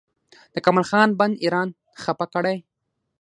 د 0.53 0.55
کمال 0.65 0.85
خان 0.89 1.09
بند 1.19 1.35
ایران 1.43 1.69
خفه 2.01 2.25
کړی؟ 2.33 2.57